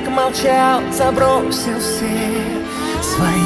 целый 0.00 0.04
век 0.04 0.08
молчал, 0.08 0.80
забросил 0.92 1.78
все 1.78 2.08
свои 3.02 3.40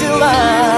дела. 0.00 0.69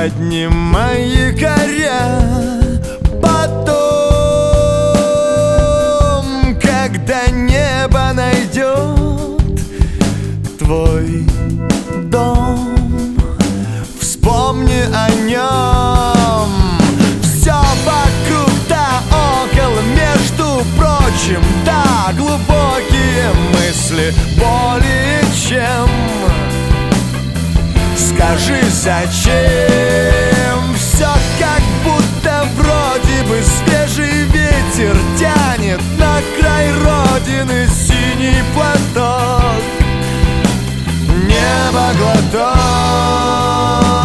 Поднимай 0.00 1.08
якоря 1.10 2.22
Потом, 3.20 3.84
когда 6.58 7.26
небо 7.30 8.12
найдет 8.14 9.68
твой 10.58 11.26
дом 12.04 13.18
Вспомни 14.00 14.84
о 14.94 15.10
нем. 15.28 16.48
Все 17.22 17.60
вокруг 17.84 18.54
да 18.70 19.02
около, 19.12 19.82
между 19.82 20.64
прочим 20.78 21.42
Да, 21.66 22.14
глубокие 22.16 23.34
мысли 23.52 24.14
более 24.38 25.20
чем 25.46 26.09
Скажи, 28.20 28.60
зачем? 28.68 29.32
Все 30.76 31.08
как 31.38 31.62
будто 31.82 32.46
вроде 32.54 33.22
бы 33.26 33.40
свежий 33.42 34.24
ветер 34.24 34.94
Тянет 35.18 35.80
на 35.98 36.20
край 36.38 36.70
родины 36.74 37.66
синий 37.66 38.42
платок. 38.54 39.62
Небо 41.26 41.94
глоток 41.98 43.99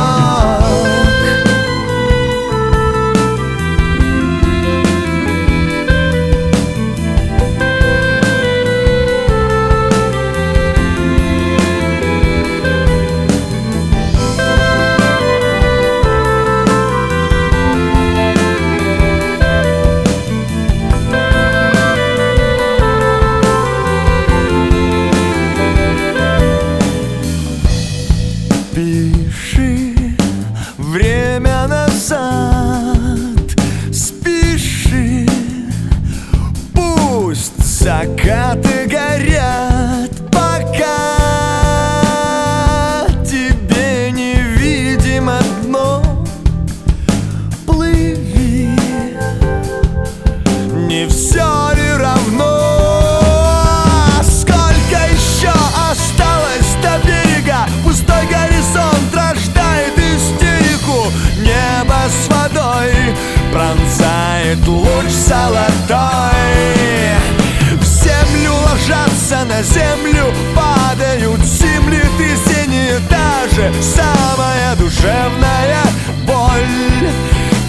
самая 73.81 74.75
душевная 74.75 75.83
боль. 76.25 77.09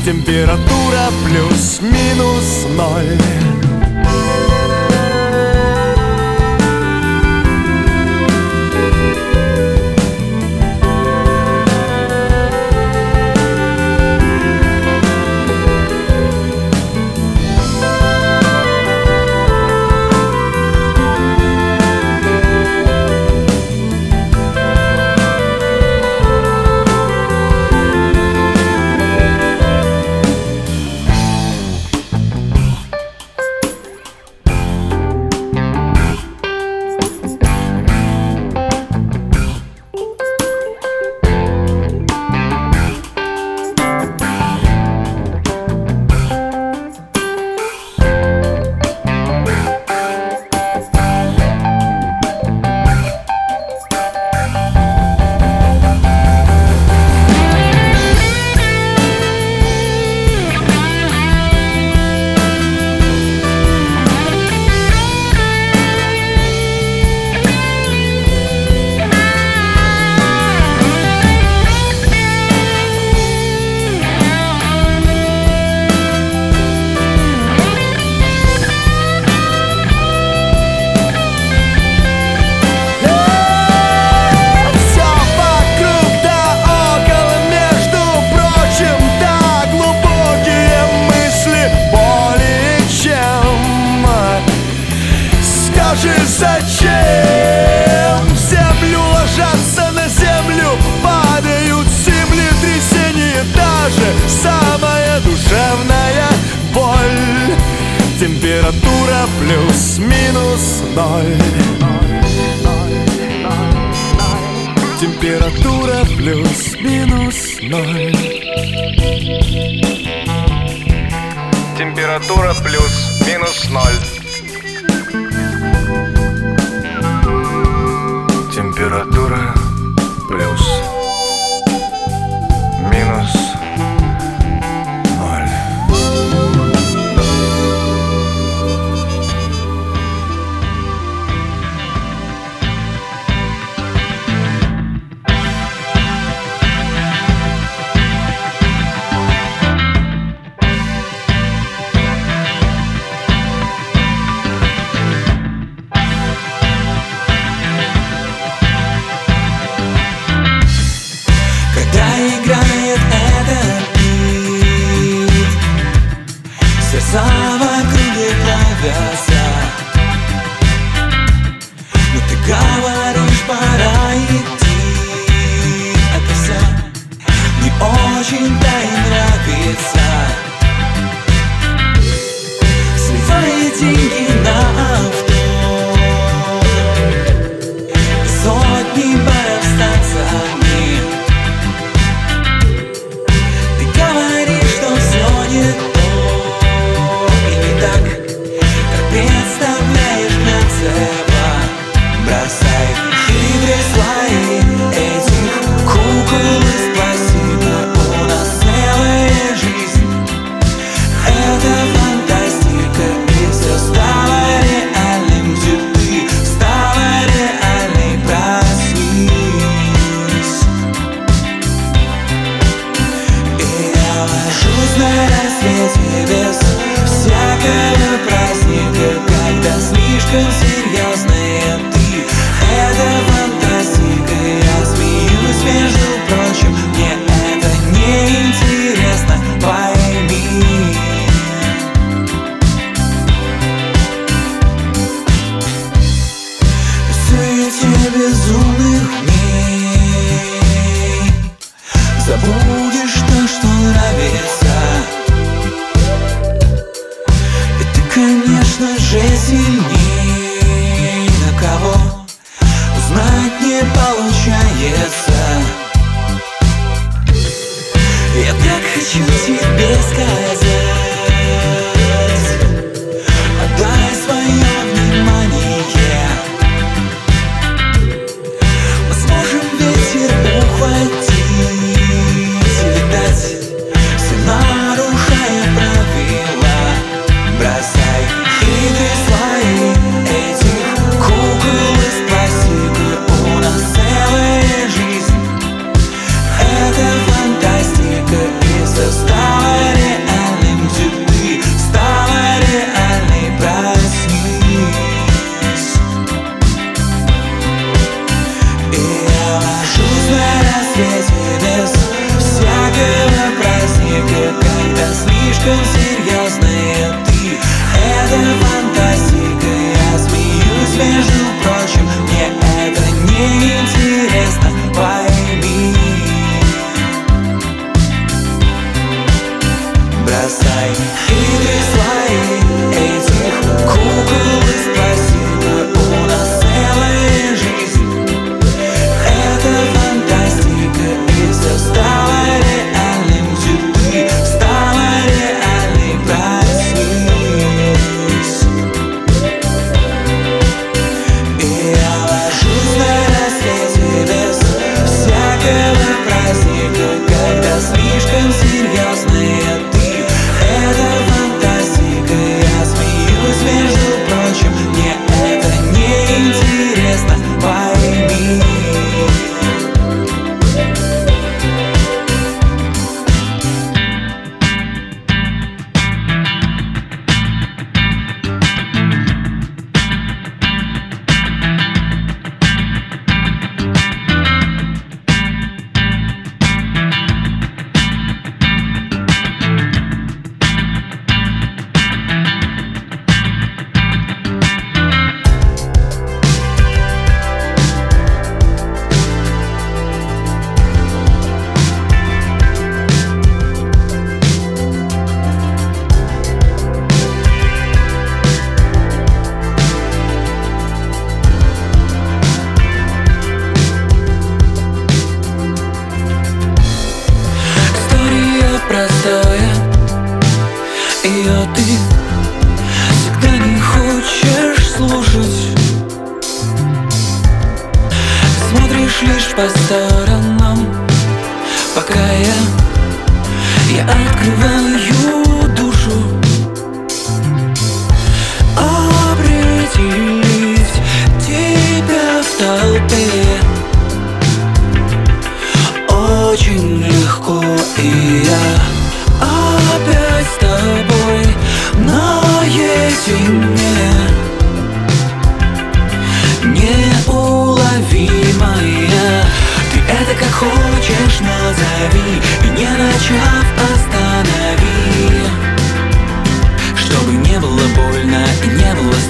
Температура 0.05 1.11
плюс-минус 1.25 2.67
ноль. 2.77 3.46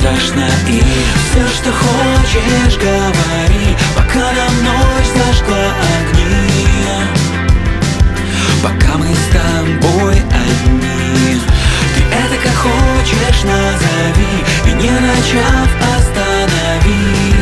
Страшно 0.06 0.44
И 0.68 0.80
все, 0.80 1.46
что 1.56 1.72
хочешь, 1.72 2.78
говори 2.78 3.76
Пока 3.94 4.32
нам 4.32 4.64
ночь 4.64 5.10
зажгла 5.16 5.72
огни. 5.98 6.86
Пока 8.62 8.98
мы 8.98 9.06
с 9.06 9.26
тобой 9.32 10.14
одни. 10.14 11.40
Ты 11.94 12.02
это 12.02 12.36
как 12.42 12.54
хочешь 12.54 13.42
назови 13.44 14.36
И 14.66 14.72
не 14.82 14.90
начав, 14.90 15.68
останови. 15.96 17.34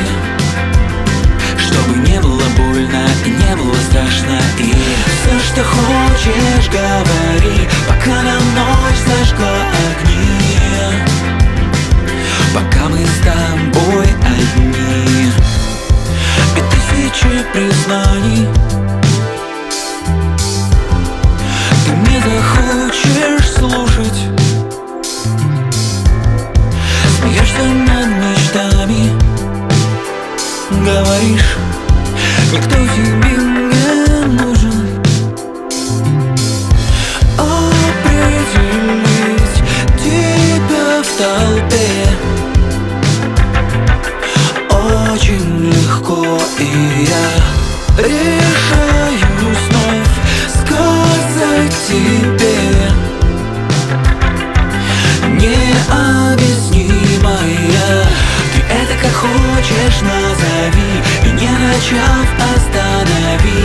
Чтобы 1.59 1.96
не 2.09 2.20
было 2.20 2.44
больно 2.57 3.07
и 3.24 3.31
не 3.31 3.57
было 3.57 3.77
страшно 3.90 4.38
И 4.59 4.72
все, 4.72 5.53
что 5.53 5.64
хочешь, 5.64 6.68
говори 6.70 7.68
Пока 7.88 8.22
нам 8.22 8.42
ночь 8.55 8.98
зажгла 9.07 9.48
огни 10.00 10.34
Пока 12.55 12.88
мы 12.88 12.99
с 13.05 13.19
тобой 13.25 14.07
одни. 14.23 15.33
И 16.57 16.61
тысячи 16.71 17.45
признаний. 17.53 18.49
Ты 21.85 21.90
не 21.90 22.21
захочешь 22.21 23.51
слушать 23.55 24.21
Смеешься 27.19 27.64
над 27.64 28.09
мечтами. 28.23 29.11
Говоришь, 30.71 31.57
никто 32.53 32.77
тебе 32.77 33.37
не 33.37 33.54
решаю 47.99 49.55
снов 49.69 50.09
сказать 50.49 51.77
тебе. 51.89 52.65
Необъяснимая 55.29 58.07
Ты 58.53 58.59
это 58.71 58.95
как 59.03 59.13
хочешь 59.13 60.01
назови 60.01 60.93
И 61.25 61.27
не 61.33 61.51
начав 61.51 62.27
останови. 62.57 63.65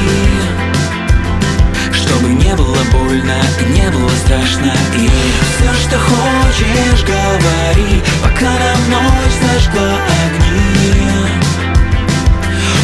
Чтобы 1.92 2.28
не 2.30 2.56
было 2.56 2.82
больно 2.92 3.38
и 3.60 3.64
не 3.72 3.90
было 3.92 4.10
страшно 4.26 4.74
И 4.96 5.10
все, 5.58 5.72
что 5.88 5.98
хочешь, 6.00 7.04
говори 7.04 8.02
Пока 8.24 8.50
нам 8.50 8.90
ночь 8.90 9.38
зажгла 9.42 9.92
огни 10.26 11.39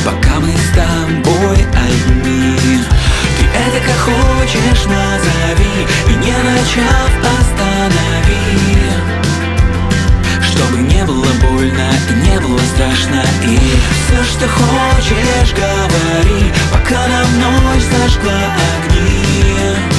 Пока 0.06 0.40
мы 0.40 0.52
с 0.52 0.70
тобой 0.76 1.58
одни 1.74 2.80
Ты 3.40 3.46
это 3.58 3.84
как 3.84 3.98
хочешь 3.98 4.86
назови 4.86 5.88
И 6.08 6.14
не 6.24 6.38
начав 6.44 7.10
останови. 7.40 8.46
Чтобы 10.44 10.78
не 10.78 11.04
было 11.06 11.26
больно 11.42 11.90
и 12.12 12.30
не 12.30 12.40
было 12.40 12.60
страшно 12.76 13.24
И 13.46 13.58
все, 14.06 14.24
что 14.24 14.48
хочешь, 14.48 15.54
говори 15.54 16.54
Пока 16.72 17.08
нам 17.08 17.40
ночь 17.40 17.82
зажгла 17.82 18.54
огни 18.78 19.95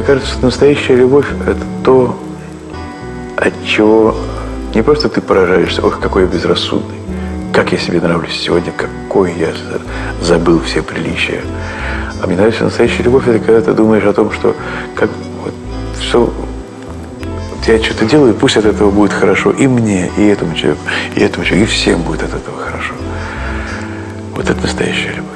Мне 0.00 0.06
кажется, 0.06 0.32
что 0.32 0.46
настоящая 0.46 0.96
любовь– 0.96 1.26
это 1.46 1.60
то, 1.84 2.18
от 3.36 3.52
чего 3.66 4.16
не 4.74 4.80
просто 4.82 5.10
ты 5.10 5.20
поражаешься, 5.20 5.86
ох, 5.86 6.00
какой 6.00 6.22
я 6.22 6.28
безрассудный, 6.28 6.96
как 7.52 7.70
я 7.72 7.76
себе 7.76 8.00
нравлюсь 8.00 8.32
сегодня, 8.32 8.72
какой 8.72 9.34
я 9.34 9.48
забыл 10.22 10.62
все 10.62 10.82
приличия. 10.82 11.42
А 12.22 12.26
мне 12.26 12.36
нравится 12.36 12.64
настоящая 12.64 13.02
любовь, 13.02 13.28
это 13.28 13.40
когда 13.40 13.60
ты 13.60 13.74
думаешь 13.74 14.04
о 14.04 14.14
том, 14.14 14.32
что 14.32 14.56
как 14.94 15.10
вот, 15.44 15.52
все, 16.00 16.32
я 17.66 17.78
что-то 17.78 18.06
делаю, 18.06 18.32
пусть 18.32 18.56
от 18.56 18.64
этого 18.64 18.90
будет 18.90 19.12
хорошо 19.12 19.50
и 19.50 19.66
мне, 19.66 20.10
и 20.16 20.24
этому 20.28 20.54
человеку, 20.54 20.80
и 21.14 21.20
этому 21.20 21.44
человеку, 21.44 21.70
и 21.70 21.74
всем 21.74 22.00
будет 22.00 22.22
от 22.22 22.30
этого 22.30 22.56
хорошо. 22.58 22.94
Вот 24.34 24.48
это 24.48 24.62
настоящая 24.62 25.12
любовь 25.16 25.29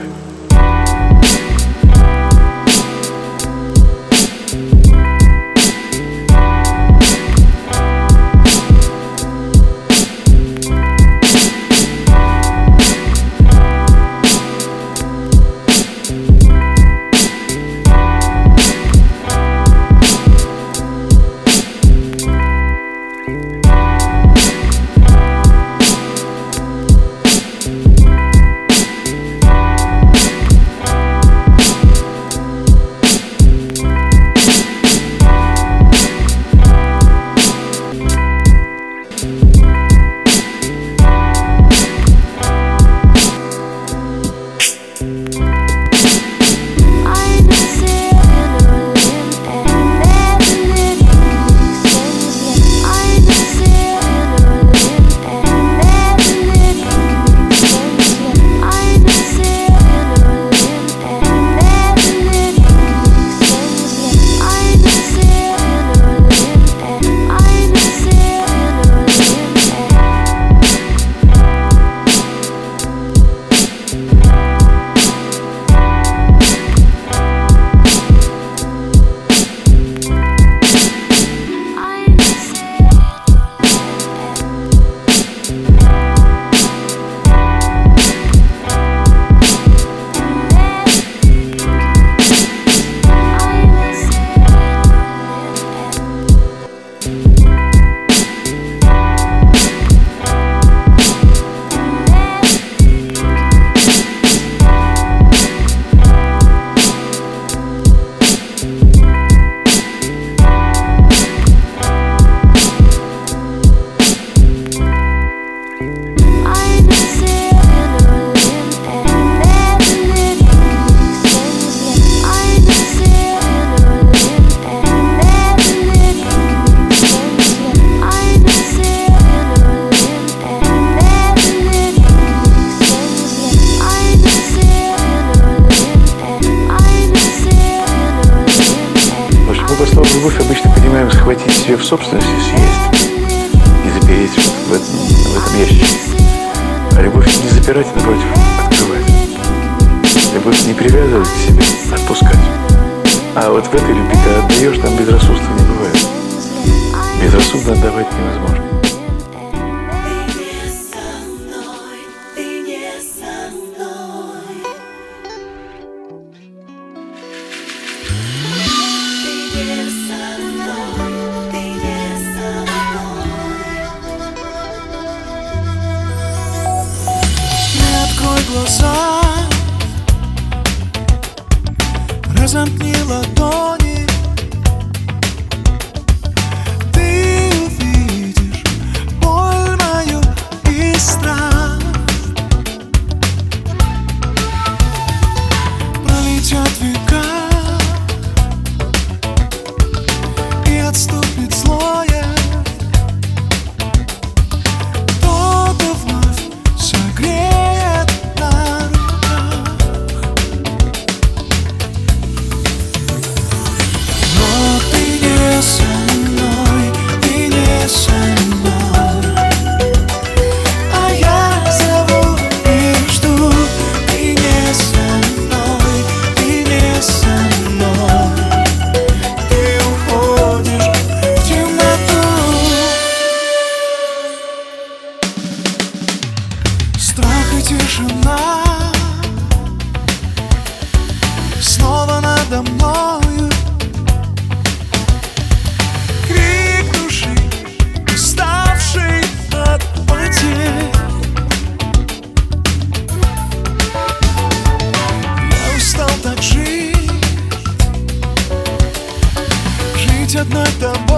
одной 260.45 260.67
тобою 260.79 261.14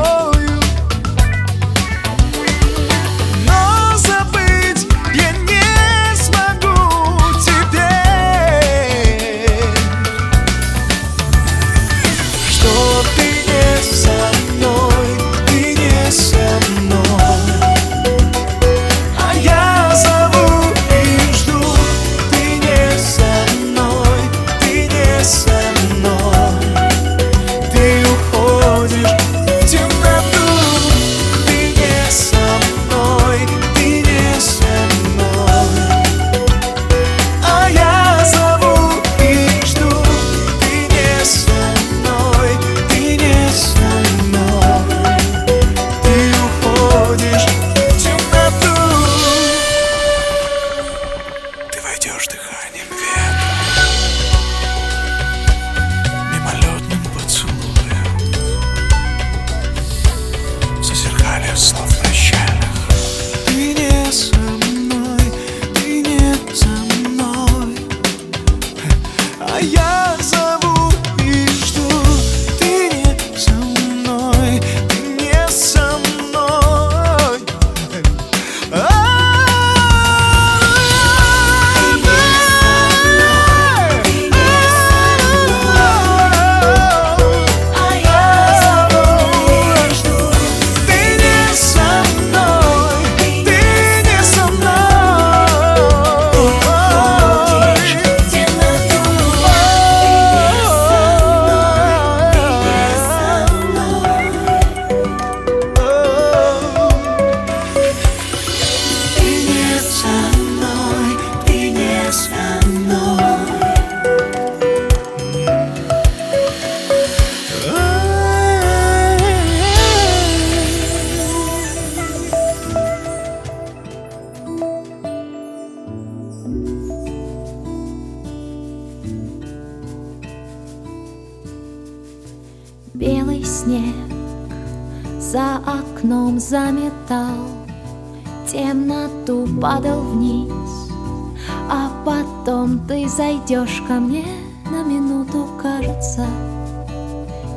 потом 142.46 142.78
ты 142.86 143.08
зайдешь 143.08 143.82
ко 143.88 143.94
мне 143.94 144.24
на 144.70 144.84
минуту, 144.84 145.48
кажется. 145.60 146.24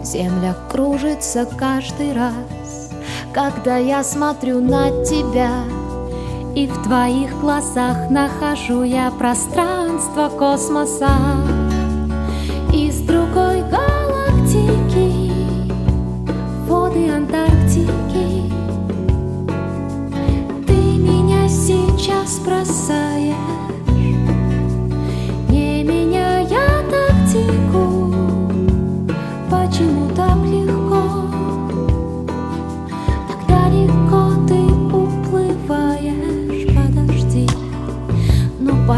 Земля 0.03 0.55
кружится 0.71 1.45
каждый 1.45 2.13
раз 2.13 2.89
Когда 3.31 3.77
я 3.77 4.03
смотрю 4.03 4.59
на 4.59 4.89
тебя. 5.05 5.63
И 6.55 6.65
в 6.65 6.81
твоих 6.81 7.39
глазах 7.39 8.09
нахожу 8.09 8.81
я 8.81 9.11
пространство 9.11 10.29
космоса. 10.29 11.11
Из 12.73 12.99
другой 13.01 13.61
галактики 13.69 15.31
Воды 16.67 17.11
Антарктики. 17.11 18.51
Ты 20.65 20.73
меня 20.73 21.47
сейчас 21.47 22.39
бросаешь 22.39 23.58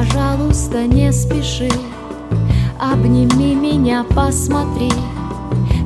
пожалуйста, 0.02 0.88
не 0.88 1.12
спеши. 1.12 1.70
Обними 2.80 3.54
меня, 3.54 4.04
посмотри. 4.16 4.92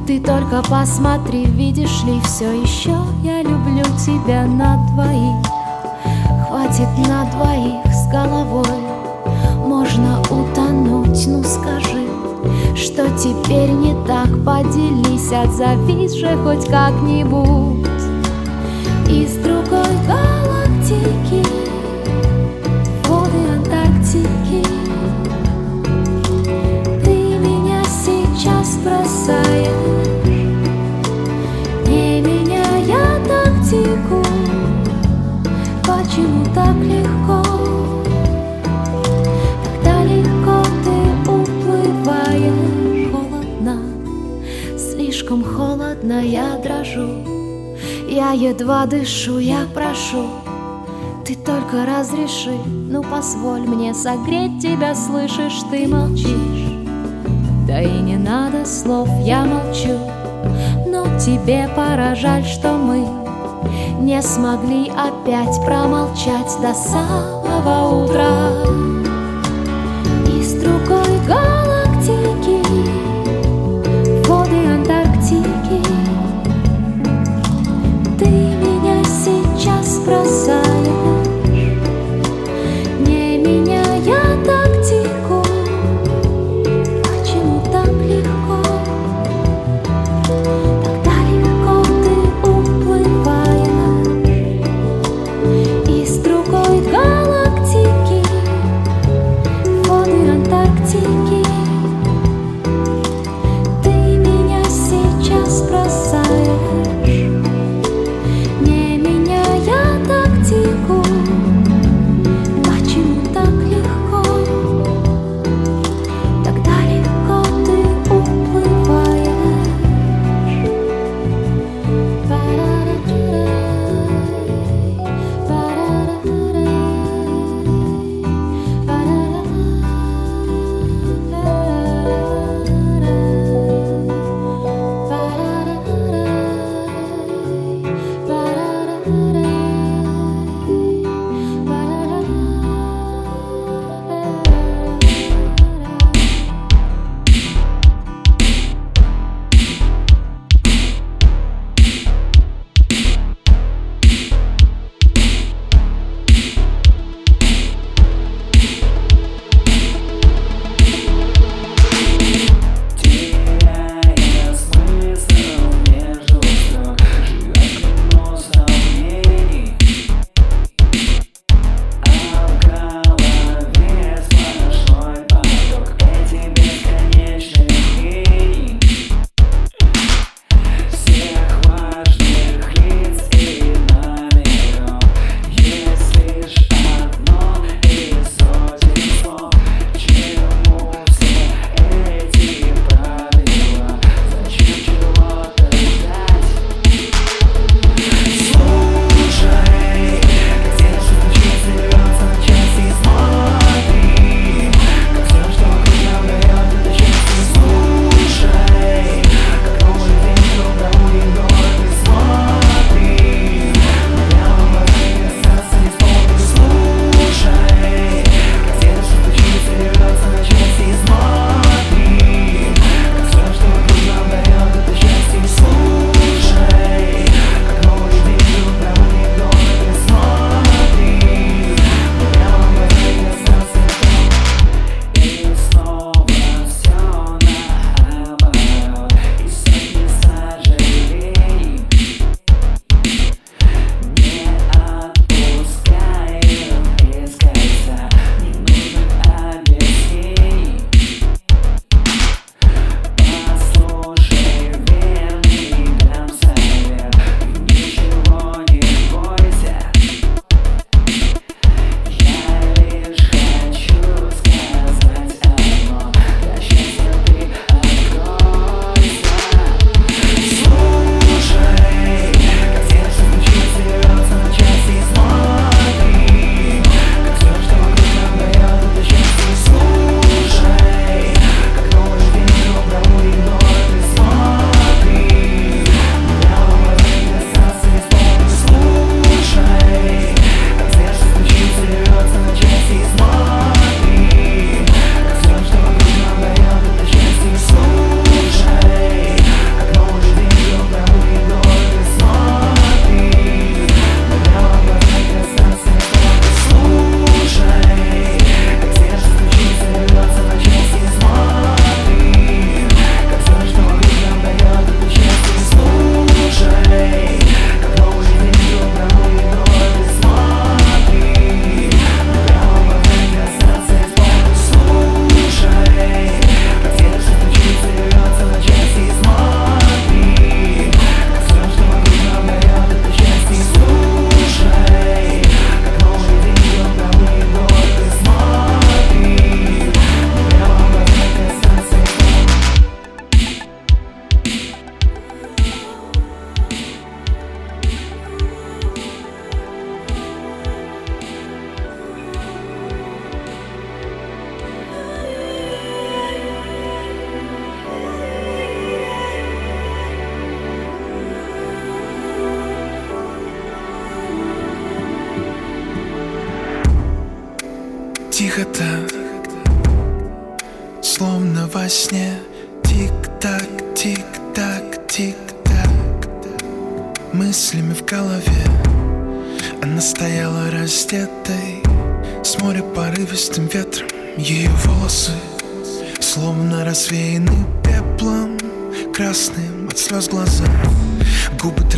Ты 0.07 0.19
только 0.19 0.61
посмотри, 0.69 1.45
видишь 1.45 2.03
ли, 2.03 2.21
все 2.21 2.51
еще 2.51 2.95
Я 3.23 3.41
люблю 3.41 3.83
тебя 4.05 4.45
на 4.45 4.77
двоих. 4.91 5.45
Хватит 6.47 6.87
на 7.07 7.25
двоих 7.31 7.85
с 7.91 8.07
головой. 8.11 8.85
Можно 9.65 10.21
утонуть, 10.21 11.25
ну 11.27 11.43
скажи 11.43 12.07
Что 12.75 13.09
теперь 13.17 13.71
не 13.71 13.95
так, 14.05 14.27
поделись 14.45 15.31
Отзовись 15.31 16.13
же 16.13 16.37
хоть 16.43 16.69
как-нибудь 16.69 17.84
я 48.25 48.49
едва 48.49 48.85
дышу 48.85 49.37
Я 49.39 49.67
прошу, 49.73 50.25
ты 51.25 51.35
только 51.35 51.85
разреши. 51.85 52.57
Ну 52.65 53.03
позволь 53.03 53.61
мне 53.61 53.93
согреть 53.93 54.61
тебя 54.61 54.95
Слышишь, 54.95 55.61
ты 55.71 55.87
молчишь. 55.87 56.65
Да 57.67 57.81
и 57.81 58.01
не 58.01 58.17
надо 58.17 58.65
слов, 58.65 59.09
я 59.21 59.45
молчу. 59.45 59.99
Но 60.87 61.05
тебе 61.19 61.69
пора, 61.75 62.15
жаль, 62.15 62.45
что 62.45 62.73
мы 62.73 63.07
Не 63.99 64.21
смогли 64.21 64.89
опять 64.89 65.63
промолчать 65.65 66.51
До 66.61 66.73
самого 66.73 68.05
утра 68.05 69.04
сейчас 80.05 80.74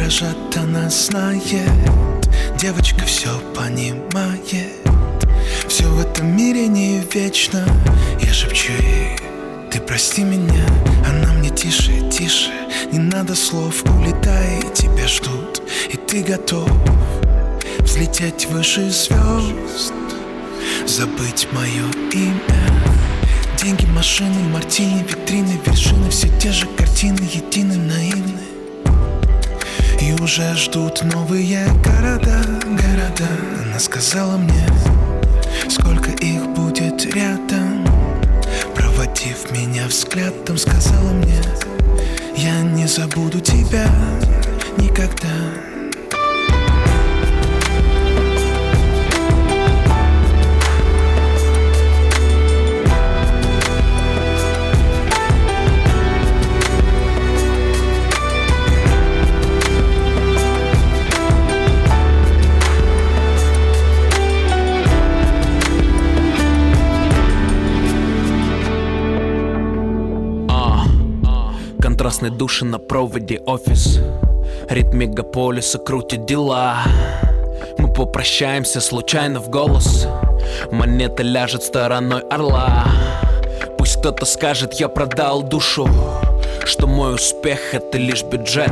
Дрожат, 0.08 0.56
она 0.56 0.90
знает. 0.90 1.44
Девочка 2.58 3.04
все 3.04 3.38
понимает. 3.54 4.72
Все 5.68 5.84
в 5.84 6.00
этом 6.00 6.34
мире 6.34 6.68
не 6.68 7.02
вечно. 7.14 7.66
Я 8.22 8.32
шепчу 8.32 8.72
ей 8.72 9.18
Ты 9.70 9.82
прости 9.82 10.24
меня 10.24 10.66
Она 11.06 11.34
мне 11.34 11.50
тише, 11.50 12.10
тише. 12.10 12.52
Не 12.90 13.00
надо 13.00 13.36
слов, 13.36 13.84
улетай 13.84 14.64
Тебя 14.74 15.06
ждут. 15.10 15.62
И 15.92 15.98
ты 15.98 16.24
готов 16.24 16.72
Взлететь 17.80 18.46
выше 18.46 18.90
звезд 18.90 19.92
Забыть 20.86 21.50
мое 21.52 21.84
имя. 22.14 22.82
Деньги, 23.62 23.86
машины, 23.88 24.40
мартини, 24.54 25.04
витрины, 25.04 25.60
вершины. 25.66 26.10
Все 26.10 26.30
те 26.40 26.54
же 26.54 26.66
картины, 26.78 27.30
едины, 27.34 27.76
наивны 27.76 28.47
И 30.02 30.14
уже 30.22 30.56
ждут 30.56 31.04
новые 31.04 31.66
города, 31.84 32.44
города. 32.64 33.28
Она 33.64 33.80
сказала 33.80 34.38
мне, 34.38 34.68
сколько 35.70 36.12
их 36.12 36.48
будет 36.50 37.06
рядом. 37.14 37.86
Проводив 38.76 39.52
меня 39.52 39.88
взглядом, 39.88 40.58
сказала 40.58 41.12
мне 41.12 41.42
Я 42.36 42.62
не 42.62 42.88
забуду 42.88 43.40
тебя 43.40 43.88
никогда 44.78 45.77
Контрастные 72.08 72.32
души 72.32 72.64
на 72.64 72.80
проводе 72.80 73.42
офис. 73.46 74.00
Ритм 74.70 75.00
мегаполиса 75.00 75.78
крутит 75.78 76.26
дела. 76.26 76.84
Мы 77.78 77.92
попрощаемся 77.92 78.80
случайно 78.80 79.42
в 79.42 79.50
голос. 79.50 80.08
Монета 80.72 81.24
ляжет 81.24 81.64
стороной 81.64 82.22
орла. 82.22 82.86
Пусть 83.78 84.00
кто-то 84.00 84.26
скажет, 84.26 84.76
я 84.76 84.88
продал 84.88 85.44
душу 85.44 85.90
Что 86.64 86.88
мой 86.88 87.16
успех 87.16 87.74
это 87.74 87.98
лишь 87.98 88.24
бюджет. 88.24 88.72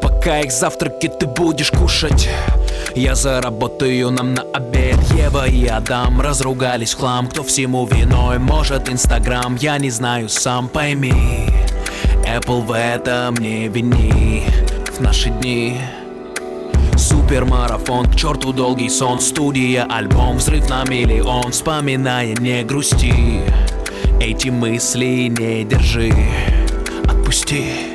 Пока 0.00 0.40
их 0.40 0.52
завтраки 0.52 1.08
ты 1.08 1.26
будешь 1.26 1.70
кушать 1.70 2.30
Я 2.94 3.14
заработаю 3.14 4.10
нам 4.10 4.32
на 4.32 4.42
обед. 4.54 4.96
Ева 5.14 5.46
и 5.46 5.66
Адам 5.66 6.22
разругались 6.22 6.94
в 6.94 6.98
хлам. 6.98 7.28
Кто 7.28 7.42
всему 7.42 7.84
виной, 7.84 8.38
может 8.38 8.88
Инстаграм? 8.88 9.54
Я 9.56 9.76
не 9.76 9.90
знаю, 9.90 10.30
сам 10.30 10.70
пойми 10.70 11.52
Apple 12.26 12.62
в 12.62 12.72
этом 12.72 13.36
не 13.36 13.68
вини. 13.68 14.44
В 14.92 15.00
наши 15.00 15.30
дни. 15.30 15.78
Супермарафон, 16.96 18.06
к 18.06 18.16
черту 18.16 18.52
долгий 18.52 18.88
сон. 18.88 19.20
Студия, 19.20 19.86
альбом, 19.88 20.38
взрыв 20.38 20.68
на 20.68 20.84
миллион. 20.84 21.52
Вспоминая, 21.52 22.34
не 22.34 22.62
грусти. 22.64 23.42
Эти 24.20 24.48
мысли 24.48 25.28
не 25.28 25.64
держи. 25.64 26.12
Отпусти 27.04 27.91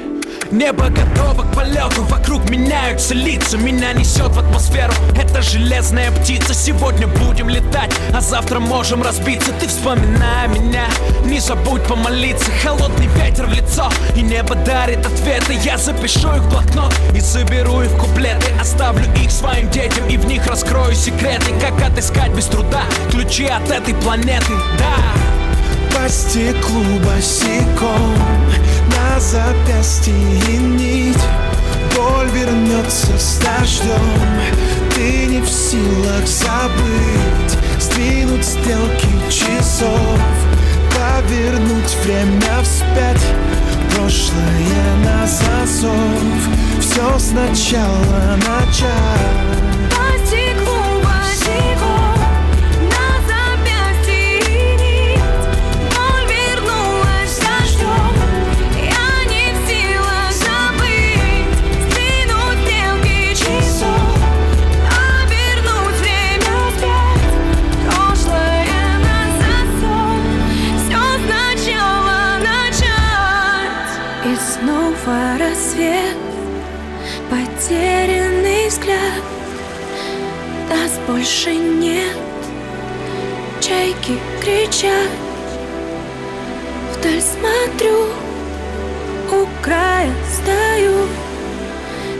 Небо 0.52 0.90
готово 0.90 1.44
к 1.44 1.54
полету, 1.54 2.04
вокруг 2.04 2.50
меняются 2.50 3.14
лица 3.14 3.58
Меня 3.58 3.92
несет 3.94 4.30
в 4.30 4.40
атмосферу, 4.40 4.94
это 5.20 5.42
железная 5.42 6.12
птица 6.12 6.54
Сегодня 6.54 7.08
будем 7.08 7.50
летать, 7.50 7.94
а 8.14 8.22
завтра 8.22 8.60
можем 8.60 9.04
разбиться. 9.04 9.52
Ты 9.60 9.68
вспоминай 9.68 10.48
меня, 10.48 10.86
не 11.26 11.40
забудь 11.40 11.84
помолиться. 11.84 12.50
Холодный 12.64 13.08
ветер 13.08 13.46
в 13.46 13.54
лицо, 13.54 13.90
и 14.16 14.22
небо 14.22 14.56
дарит 14.56 15.06
ответы. 15.06 15.54
Я 15.64 15.78
запишу 15.78 16.30
их 16.36 16.42
в 16.44 16.50
блокнот 16.50 16.94
и 17.16 17.20
соберу 17.20 17.82
их 17.82 17.90
в 17.90 17.98
куплеты. 17.98 18.48
Оставлю 18.60 19.06
их 19.22 19.32
своим 19.32 19.70
детям 19.70 20.08
и 20.08 20.18
в 20.18 20.26
них 20.26 20.46
раскрою 20.48 20.96
секреты. 20.96 21.54
Как 21.60 21.82
отыскать 21.82 22.32
без 22.32 22.46
труда 22.46 22.84
ключи 23.12 23.46
от 23.46 23.70
этой 23.70 23.94
планеты, 23.96 24.54
да. 24.78 25.98
По 25.98 26.10
стеклу 26.10 26.84
босиком 27.00 28.16
На 29.18 29.22
запястье 29.22 30.14
нить. 30.14 31.18
Боль 31.96 32.30
вернется 32.30 33.18
с 33.18 33.40
дождем. 33.40 33.90
Ты 34.94 35.26
не 35.26 35.42
в 35.42 35.50
силах 35.50 36.28
забыть 36.28 37.58
Сдвинуть 37.80 38.46
стрелки 38.46 39.08
часов 39.32 40.20
Повернуть 40.92 41.98
время 42.04 42.62
вспять. 42.62 43.26
Прошлое 43.96 44.96
на 45.04 45.26
засов. 45.26 46.22
Все 46.80 47.18
сначала 47.18 48.38
начать 48.48 49.77
больше 81.08 81.56
нет. 81.56 82.18
Чайки 83.62 84.20
кричат. 84.42 85.10
Вдаль 86.94 87.22
смотрю 87.22 88.08
У 89.32 89.48
края 89.64 90.14
стою. 90.34 91.08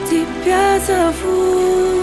Тебя 0.10 0.80
зову 0.80 1.97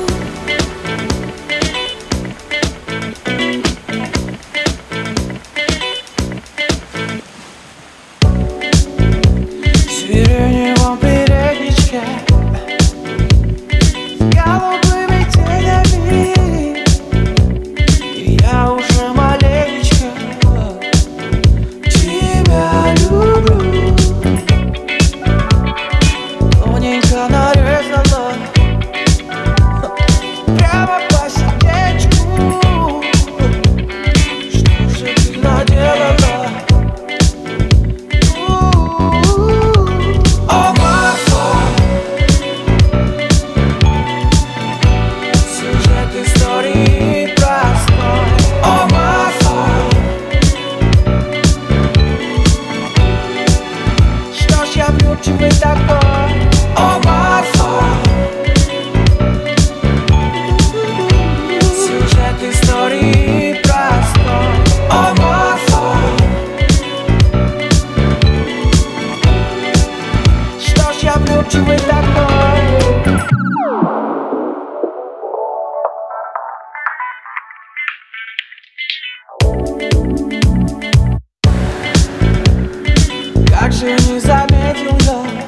Как 83.64 83.72
же 83.72 83.86
не 83.86 84.20
заметил 84.20 84.94
я 85.06 85.43